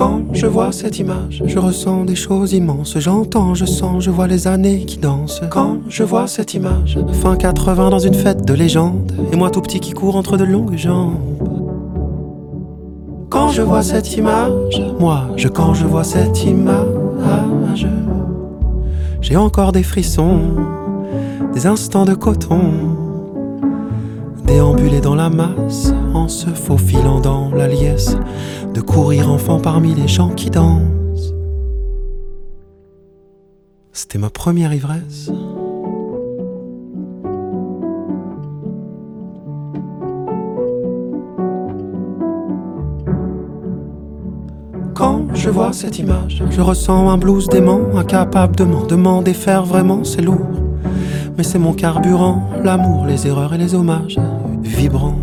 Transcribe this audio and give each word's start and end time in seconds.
Quand 0.00 0.22
je 0.32 0.46
vois 0.46 0.72
cette 0.72 0.98
image, 0.98 1.42
je 1.44 1.58
ressens 1.58 2.04
des 2.04 2.14
choses 2.14 2.54
immenses. 2.54 2.98
J'entends, 2.98 3.54
je 3.54 3.66
sens, 3.66 4.02
je 4.02 4.10
vois 4.10 4.26
les 4.26 4.46
années 4.46 4.86
qui 4.86 4.96
dansent. 4.96 5.42
Quand 5.50 5.76
je 5.90 6.04
vois 6.04 6.26
cette 6.26 6.54
image, 6.54 6.98
fin 7.20 7.36
80 7.36 7.90
dans 7.90 7.98
une 7.98 8.14
fête 8.14 8.46
de 8.46 8.54
légende, 8.54 9.12
et 9.30 9.36
moi 9.36 9.50
tout 9.50 9.60
petit 9.60 9.78
qui 9.78 9.92
court 9.92 10.16
entre 10.16 10.38
de 10.38 10.44
longues 10.44 10.76
jambes. 10.76 11.18
Quand 13.28 13.48
je 13.48 13.60
vois 13.60 13.82
cette 13.82 14.16
image, 14.16 14.82
moi, 14.98 15.26
je 15.36 15.48
quand 15.48 15.74
je 15.74 15.84
vois 15.84 16.04
cette 16.04 16.44
image, 16.44 17.86
j'ai 19.20 19.36
encore 19.36 19.72
des 19.72 19.82
frissons, 19.82 20.56
des 21.52 21.66
instants 21.66 22.04
de 22.04 22.14
coton, 22.14 22.60
déambuler 24.44 25.00
dans 25.00 25.14
la 25.14 25.30
masse 25.30 25.92
en 26.14 26.28
se 26.28 26.48
faufilant 26.48 27.20
dans 27.20 27.50
la 27.50 27.68
liesse 27.68 28.16
de 28.74 28.80
courir 28.80 29.30
enfant 29.30 29.60
parmi 29.60 29.94
les 29.94 30.08
gens 30.08 30.30
qui 30.30 30.50
dansent. 30.50 31.34
C'était 33.92 34.18
ma 34.18 34.30
première 34.30 34.72
ivresse. 34.72 35.30
Quand 45.00 45.24
je 45.32 45.48
vois 45.48 45.72
cette 45.72 45.98
image, 45.98 46.42
je 46.50 46.60
ressens 46.60 47.08
un 47.08 47.16
blues 47.16 47.48
dément, 47.48 47.80
incapable 47.96 48.54
de 48.54 48.64
m'en 48.64 48.84
demander 48.84 49.32
faire 49.32 49.64
vraiment, 49.64 50.04
c'est 50.04 50.20
lourd. 50.20 50.60
Mais 51.38 51.42
c'est 51.42 51.58
mon 51.58 51.72
carburant, 51.72 52.50
l'amour, 52.62 53.06
les 53.06 53.26
erreurs 53.26 53.54
et 53.54 53.56
les 53.56 53.74
hommages, 53.74 54.18
vibrants. 54.62 55.16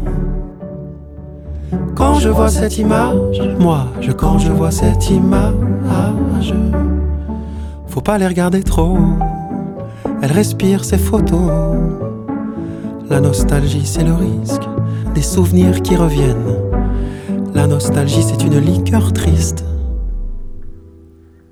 Quand 1.94 2.16
je 2.16 2.28
vois 2.28 2.50
cette 2.50 2.80
image, 2.80 3.39
moi, 3.59 3.86
je 4.02 4.11
quand 4.14 4.39
je 4.39 4.52
vois 4.52 4.72
cette 4.72 5.11
image, 5.11 6.56
faut 7.86 8.02
pas 8.02 8.17
les 8.17 8.25
regarder 8.25 8.64
trop. 8.64 8.97
Elle 10.23 10.31
respire 10.31 10.86
ses 10.86 10.97
photos. 10.97 11.52
La 13.12 13.22
nostalgie, 13.22 13.86
c'est 13.86 14.03
le 14.03 14.16
risque 14.16 14.67
des 15.14 15.22
souvenirs 15.22 15.84
qui 15.84 15.95
reviennent. 15.95 16.66
Nostalgie, 17.67 18.23
c'est 18.23 18.43
une 18.43 18.59
liqueur 18.59 19.11
triste. 19.11 19.65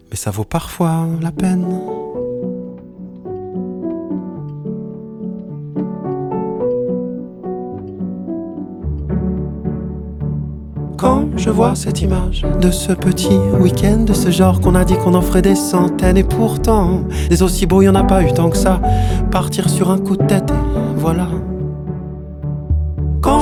Mais 0.09 0.15
ça 0.15 0.31
vaut 0.31 0.45
parfois 0.45 1.07
la 1.21 1.31
peine. 1.31 1.65
Quand 10.97 11.25
je 11.35 11.49
vois 11.49 11.75
cette 11.75 12.01
image 12.01 12.45
de 12.61 12.71
ce 12.71 12.93
petit 12.93 13.37
week-end, 13.59 14.05
de 14.05 14.13
ce 14.13 14.31
genre 14.31 14.61
qu'on 14.61 14.73
a 14.73 14.85
dit 14.85 14.95
qu'on 14.95 15.13
en 15.15 15.21
ferait 15.21 15.41
des 15.41 15.55
centaines, 15.55 16.17
et 16.17 16.23
pourtant, 16.23 17.01
des 17.29 17.43
aussi 17.43 17.65
beaux, 17.65 17.81
y 17.81 17.89
en 17.89 17.95
a 17.95 18.03
pas 18.03 18.23
eu 18.23 18.31
tant 18.31 18.49
que 18.49 18.57
ça. 18.57 18.81
Partir 19.31 19.69
sur 19.69 19.91
un 19.91 19.97
coup 19.97 20.15
de 20.15 20.25
tête, 20.25 20.53
voilà. 20.95 21.27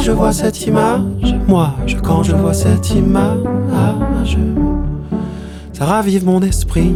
Je 0.06 0.12
vois 0.12 0.34
cette 0.34 0.68
image, 0.68 1.34
moi, 1.48 1.76
je, 1.88 1.96
quand 1.96 2.24
je 2.24 2.36
vois 2.36 2.54
cette 2.54 2.94
image, 2.94 3.40
ça 5.72 5.86
ravive 5.86 6.26
mon 6.26 6.42
esprit, 6.42 6.94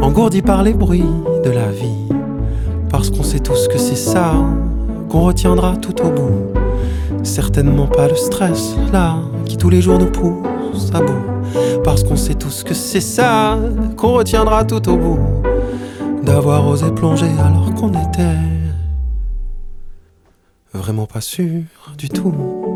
engourdi 0.00 0.42
par 0.42 0.64
les 0.64 0.72
bruits 0.72 1.04
de 1.44 1.50
la 1.50 1.70
vie. 1.70 2.12
Parce 2.90 3.08
qu'on 3.08 3.22
sait 3.22 3.38
tous 3.38 3.68
que 3.68 3.78
c'est 3.78 3.94
ça 3.94 4.32
qu'on 5.08 5.20
retiendra 5.20 5.76
tout 5.76 5.94
au 6.04 6.10
bout. 6.10 6.52
Certainement 7.22 7.86
pas 7.86 8.08
le 8.08 8.16
stress, 8.16 8.74
là, 8.92 9.18
qui 9.44 9.56
tous 9.56 9.70
les 9.70 9.80
jours 9.80 10.00
nous 10.00 10.10
pousse 10.10 10.90
à 10.92 11.00
bout. 11.02 11.52
Parce 11.84 12.02
qu'on 12.02 12.16
sait 12.16 12.34
tous 12.34 12.64
que 12.64 12.74
c'est 12.74 13.00
ça 13.00 13.56
qu'on 13.96 14.14
retiendra 14.14 14.64
tout 14.64 14.88
au 14.88 14.96
bout. 14.96 15.20
D'avoir 16.24 16.66
osé 16.66 16.90
plonger 16.90 17.30
alors 17.38 17.72
qu'on 17.74 17.90
était 17.90 18.40
vraiment 20.82 21.06
pas 21.06 21.20
sûr 21.20 21.62
du 21.96 22.08
tout. 22.08 22.71